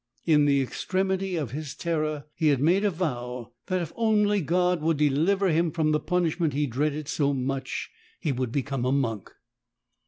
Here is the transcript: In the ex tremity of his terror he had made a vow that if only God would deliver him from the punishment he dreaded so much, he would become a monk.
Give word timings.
In 0.25 0.45
the 0.45 0.63
ex 0.63 0.83
tremity 0.83 1.39
of 1.39 1.51
his 1.51 1.75
terror 1.75 2.23
he 2.33 2.47
had 2.47 2.59
made 2.59 2.83
a 2.83 2.89
vow 2.89 3.53
that 3.67 3.83
if 3.83 3.93
only 3.95 4.41
God 4.41 4.81
would 4.81 4.97
deliver 4.97 5.49
him 5.49 5.69
from 5.69 5.91
the 5.91 5.99
punishment 5.99 6.53
he 6.53 6.65
dreaded 6.65 7.07
so 7.07 7.35
much, 7.35 7.91
he 8.19 8.31
would 8.31 8.51
become 8.51 8.83
a 8.83 8.91
monk. 8.91 9.31